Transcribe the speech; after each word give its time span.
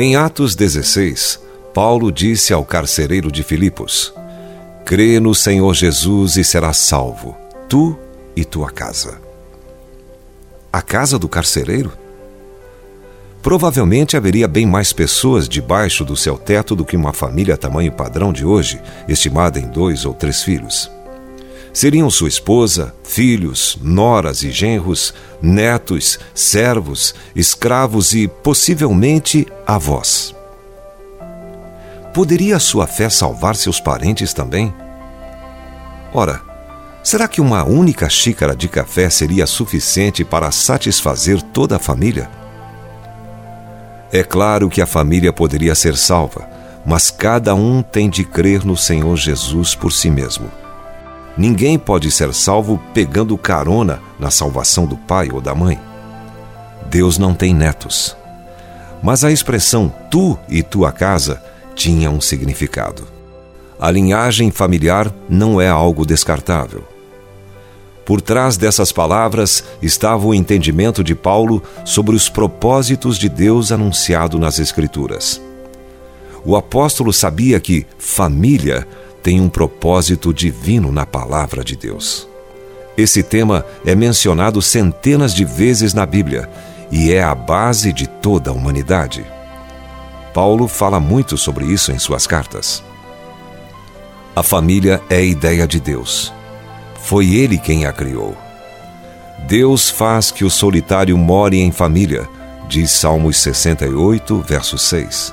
Em 0.00 0.14
Atos 0.14 0.54
16, 0.54 1.40
Paulo 1.74 2.12
disse 2.12 2.52
ao 2.52 2.64
carcereiro 2.64 3.32
de 3.32 3.42
Filipos: 3.42 4.14
Crê 4.84 5.18
no 5.18 5.34
Senhor 5.34 5.74
Jesus 5.74 6.36
e 6.36 6.44
serás 6.44 6.76
salvo, 6.76 7.36
tu 7.68 7.98
e 8.36 8.44
tua 8.44 8.70
casa. 8.70 9.20
A 10.72 10.80
casa 10.80 11.18
do 11.18 11.28
carcereiro? 11.28 11.92
Provavelmente 13.42 14.16
haveria 14.16 14.48
bem 14.48 14.66
mais 14.66 14.92
pessoas 14.92 15.48
debaixo 15.48 16.04
do 16.04 16.16
seu 16.16 16.36
teto 16.36 16.74
do 16.74 16.84
que 16.84 16.96
uma 16.96 17.12
família 17.12 17.56
tamanho 17.56 17.92
padrão 17.92 18.32
de 18.32 18.44
hoje, 18.44 18.80
estimada 19.08 19.60
em 19.60 19.66
dois 19.66 20.04
ou 20.04 20.12
três 20.12 20.42
filhos. 20.42 20.90
Seriam 21.72 22.10
sua 22.10 22.28
esposa, 22.28 22.92
filhos, 23.04 23.78
noras 23.80 24.42
e 24.42 24.50
genros, 24.50 25.14
netos, 25.40 26.18
servos, 26.34 27.14
escravos 27.36 28.12
e, 28.12 28.26
possivelmente, 28.26 29.46
avós. 29.64 30.34
Poderia 32.12 32.58
sua 32.58 32.88
fé 32.88 33.08
salvar 33.08 33.54
seus 33.54 33.78
parentes 33.78 34.32
também? 34.32 34.74
Ora, 36.12 36.40
será 37.04 37.28
que 37.28 37.40
uma 37.40 37.62
única 37.62 38.08
xícara 38.08 38.56
de 38.56 38.66
café 38.66 39.08
seria 39.08 39.46
suficiente 39.46 40.24
para 40.24 40.50
satisfazer 40.50 41.40
toda 41.40 41.76
a 41.76 41.78
família? 41.78 42.28
É 44.12 44.22
claro 44.22 44.70
que 44.70 44.80
a 44.80 44.86
família 44.86 45.32
poderia 45.32 45.74
ser 45.74 45.96
salva, 45.96 46.48
mas 46.84 47.10
cada 47.10 47.54
um 47.54 47.82
tem 47.82 48.08
de 48.08 48.24
crer 48.24 48.64
no 48.64 48.76
Senhor 48.76 49.16
Jesus 49.16 49.74
por 49.74 49.92
si 49.92 50.10
mesmo. 50.10 50.50
Ninguém 51.36 51.78
pode 51.78 52.10
ser 52.10 52.32
salvo 52.32 52.82
pegando 52.94 53.36
carona 53.36 54.00
na 54.18 54.30
salvação 54.30 54.86
do 54.86 54.96
pai 54.96 55.28
ou 55.30 55.40
da 55.40 55.54
mãe. 55.54 55.78
Deus 56.90 57.18
não 57.18 57.34
tem 57.34 57.54
netos. 57.54 58.16
Mas 59.02 59.22
a 59.22 59.30
expressão 59.30 59.92
tu 60.10 60.38
e 60.48 60.62
tua 60.62 60.90
casa 60.90 61.42
tinha 61.74 62.10
um 62.10 62.20
significado. 62.20 63.06
A 63.78 63.90
linhagem 63.90 64.50
familiar 64.50 65.12
não 65.28 65.60
é 65.60 65.68
algo 65.68 66.04
descartável. 66.04 66.82
Por 68.08 68.22
trás 68.22 68.56
dessas 68.56 68.90
palavras 68.90 69.62
estava 69.82 70.26
o 70.26 70.32
entendimento 70.32 71.04
de 71.04 71.14
Paulo 71.14 71.62
sobre 71.84 72.16
os 72.16 72.26
propósitos 72.30 73.18
de 73.18 73.28
Deus 73.28 73.70
anunciado 73.70 74.38
nas 74.38 74.58
Escrituras. 74.58 75.38
O 76.42 76.56
apóstolo 76.56 77.12
sabia 77.12 77.60
que 77.60 77.86
família 77.98 78.88
tem 79.22 79.38
um 79.38 79.50
propósito 79.50 80.32
divino 80.32 80.90
na 80.90 81.04
palavra 81.04 81.62
de 81.62 81.76
Deus. 81.76 82.26
Esse 82.96 83.22
tema 83.22 83.62
é 83.84 83.94
mencionado 83.94 84.62
centenas 84.62 85.34
de 85.34 85.44
vezes 85.44 85.92
na 85.92 86.06
Bíblia 86.06 86.48
e 86.90 87.12
é 87.12 87.22
a 87.22 87.34
base 87.34 87.92
de 87.92 88.06
toda 88.06 88.48
a 88.48 88.54
humanidade. 88.54 89.22
Paulo 90.32 90.66
fala 90.66 90.98
muito 90.98 91.36
sobre 91.36 91.66
isso 91.66 91.92
em 91.92 91.98
suas 91.98 92.26
cartas. 92.26 92.82
A 94.34 94.42
família 94.42 94.98
é 95.10 95.22
ideia 95.22 95.68
de 95.68 95.78
Deus. 95.78 96.37
Foi 97.08 97.36
Ele 97.36 97.56
quem 97.56 97.86
a 97.86 97.92
criou. 97.92 98.36
Deus 99.46 99.88
faz 99.88 100.30
que 100.30 100.44
o 100.44 100.50
solitário 100.50 101.16
more 101.16 101.58
em 101.58 101.72
família, 101.72 102.28
diz 102.68 102.90
Salmos 102.90 103.38
68, 103.38 104.44
verso 104.46 104.76
6. 104.76 105.32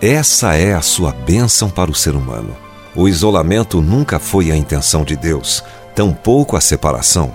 Essa 0.00 0.54
é 0.54 0.74
a 0.74 0.80
sua 0.80 1.10
bênção 1.10 1.68
para 1.70 1.90
o 1.90 1.94
ser 1.94 2.14
humano. 2.14 2.56
O 2.94 3.08
isolamento 3.08 3.82
nunca 3.82 4.20
foi 4.20 4.52
a 4.52 4.56
intenção 4.56 5.02
de 5.02 5.16
Deus, 5.16 5.64
tampouco 5.92 6.56
a 6.56 6.60
separação. 6.60 7.34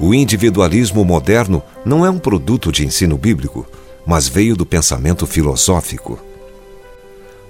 O 0.00 0.14
individualismo 0.14 1.04
moderno 1.04 1.62
não 1.84 2.06
é 2.06 2.08
um 2.08 2.18
produto 2.18 2.72
de 2.72 2.86
ensino 2.86 3.18
bíblico, 3.18 3.66
mas 4.06 4.26
veio 4.26 4.56
do 4.56 4.64
pensamento 4.64 5.26
filosófico. 5.26 6.18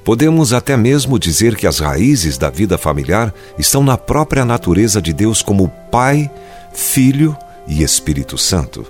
Podemos 0.05 0.53
até 0.53 0.77
mesmo 0.77 1.19
dizer 1.19 1.55
que 1.55 1.67
as 1.67 1.79
raízes 1.79 2.37
da 2.37 2.51
vida 2.51 2.77
familiar 2.77 3.33
estão 3.57 3.85
na 3.85 3.97
própria 3.97 4.45
natureza 4.45 5.01
de 5.01 5.13
Deus 5.13 5.43
como 5.43 5.69
Pai, 5.91 6.31
Filho 6.73 7.37
e 7.69 7.83
Espírito 7.83 8.37
Santo. 8.37 8.85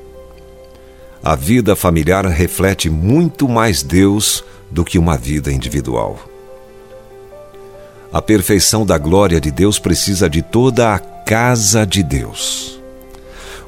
A 1.23 1.37
vida 1.37 1.77
familiar 1.77 2.25
reflete 2.27 2.89
muito 2.89 3.47
mais 3.47 3.83
Deus 3.83 4.43
do 4.71 4.85
que 4.85 4.99
uma 4.99 5.17
vida 5.17 5.53
individual. 5.53 6.19
A 8.11 8.21
perfeição 8.21 8.85
da 8.85 8.97
glória 8.97 9.41
de 9.41 9.51
Deus 9.51 9.79
precisa 9.79 10.29
de 10.29 10.43
toda 10.43 10.95
a 10.95 10.99
casa 10.99 11.87
de 11.87 12.03
Deus. 12.03 12.81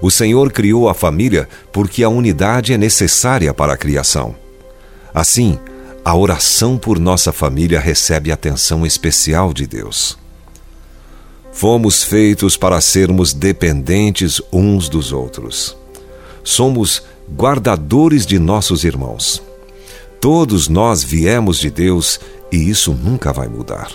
O 0.01 0.11
Senhor 0.11 0.51
criou 0.51 0.89
a 0.89 0.95
família 0.95 1.49
porque 1.73 2.03
a 2.03 2.09
unidade 2.09 2.73
é 2.73 2.79
necessária 2.79 3.55
para 3.55 3.75
a 3.75 3.77
criação. 3.77 4.35
Assim, 5.15 5.59
a 6.05 6.15
oração 6.15 6.77
por 6.77 6.99
nossa 6.99 7.33
família 7.33 7.81
recebe 7.81 8.31
atenção 8.31 8.85
especial 8.85 9.55
de 9.55 9.67
Deus. 9.67 10.19
Fomos 11.51 12.03
feitos 12.03 12.59
para 12.59 12.79
sermos 12.81 13.33
dependentes 13.33 14.43
uns 14.53 14.89
dos 14.91 15.13
outros. 15.13 15.75
Somos 16.43 17.03
guardadores 17.35 18.27
de 18.27 18.39
nossos 18.39 18.85
irmãos. 18.85 19.43
Todos 20.21 20.69
nós 20.69 21.03
viemos 21.03 21.59
de 21.59 21.71
Deus 21.71 22.21
e 22.53 22.69
isso 22.69 22.93
nunca 22.93 23.33
vai 23.33 23.49
mudar. 23.49 23.91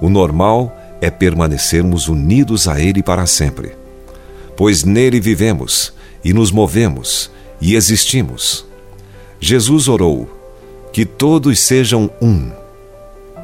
O 0.00 0.10
normal 0.10 0.76
é 1.00 1.10
permanecermos 1.10 2.06
unidos 2.06 2.68
a 2.68 2.78
Ele 2.80 3.02
para 3.02 3.24
sempre, 3.24 3.74
pois 4.56 4.84
nele 4.84 5.20
vivemos 5.20 5.92
e 6.22 6.34
nos 6.34 6.50
movemos 6.50 7.30
e 7.60 7.76
existimos. 7.76 8.66
Jesus 9.40 9.88
orou: 9.88 10.41
Que 10.92 11.06
todos 11.06 11.58
sejam 11.60 12.10
um. 12.20 12.50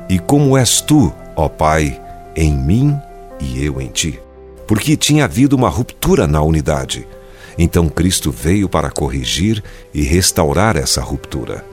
E 0.06 0.18
como 0.18 0.56
és 0.58 0.82
tu, 0.82 1.10
ó 1.34 1.48
Pai, 1.48 1.98
em 2.36 2.52
mim 2.52 2.94
e 3.40 3.64
eu 3.64 3.80
em 3.80 3.88
ti. 3.88 4.20
Porque 4.66 4.98
tinha 4.98 5.24
havido 5.24 5.56
uma 5.56 5.70
ruptura 5.70 6.26
na 6.26 6.42
unidade. 6.42 7.08
Então 7.56 7.88
Cristo 7.88 8.30
veio 8.30 8.68
para 8.68 8.90
corrigir 8.90 9.64
e 9.94 10.02
restaurar 10.02 10.76
essa 10.76 11.00
ruptura. 11.00 11.64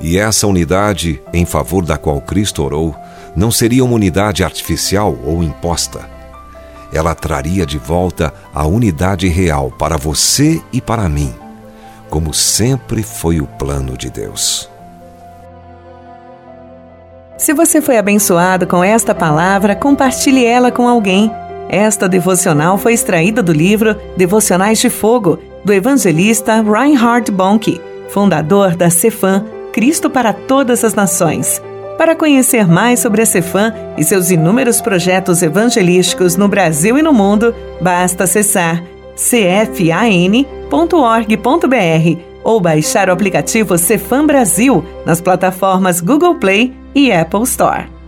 E 0.00 0.18
essa 0.18 0.48
unidade 0.48 1.22
em 1.32 1.46
favor 1.46 1.84
da 1.84 1.96
qual 1.96 2.20
Cristo 2.20 2.64
orou 2.64 2.92
não 3.36 3.52
seria 3.52 3.84
uma 3.84 3.94
unidade 3.94 4.42
artificial 4.42 5.16
ou 5.24 5.44
imposta. 5.44 6.10
Ela 6.92 7.14
traria 7.14 7.64
de 7.64 7.78
volta 7.78 8.34
a 8.52 8.66
unidade 8.66 9.28
real 9.28 9.70
para 9.70 9.96
você 9.96 10.60
e 10.72 10.80
para 10.80 11.08
mim, 11.08 11.32
como 12.08 12.34
sempre 12.34 13.04
foi 13.04 13.40
o 13.40 13.46
plano 13.46 13.96
de 13.96 14.10
Deus. 14.10 14.68
Se 17.40 17.54
você 17.54 17.80
foi 17.80 17.96
abençoado 17.96 18.66
com 18.66 18.84
esta 18.84 19.14
palavra, 19.14 19.74
compartilhe 19.74 20.44
ela 20.44 20.70
com 20.70 20.86
alguém. 20.86 21.32
Esta 21.70 22.06
devocional 22.06 22.76
foi 22.76 22.92
extraída 22.92 23.42
do 23.42 23.50
livro 23.50 23.96
Devocionais 24.14 24.78
de 24.78 24.90
Fogo, 24.90 25.38
do 25.64 25.72
evangelista 25.72 26.60
Reinhard 26.60 27.32
Bonnke, 27.32 27.80
fundador 28.10 28.76
da 28.76 28.90
Cefam, 28.90 29.46
Cristo 29.72 30.10
para 30.10 30.34
Todas 30.34 30.84
as 30.84 30.94
Nações. 30.94 31.62
Para 31.96 32.14
conhecer 32.14 32.68
mais 32.68 33.00
sobre 33.00 33.22
a 33.22 33.26
Cefam 33.26 33.72
e 33.96 34.04
seus 34.04 34.30
inúmeros 34.30 34.82
projetos 34.82 35.42
evangelísticos 35.42 36.36
no 36.36 36.46
Brasil 36.46 36.98
e 36.98 37.02
no 37.02 37.14
mundo, 37.14 37.54
basta 37.80 38.24
acessar 38.24 38.84
cfan.org.br 39.16 40.44
ou 42.44 42.60
baixar 42.60 43.08
o 43.08 43.12
aplicativo 43.12 43.78
Cefam 43.78 44.26
Brasil 44.26 44.84
nas 45.06 45.22
plataformas 45.22 46.02
Google 46.02 46.34
Play 46.34 46.79
e 46.94 47.12
Apple 47.12 47.44
Store. 47.44 47.99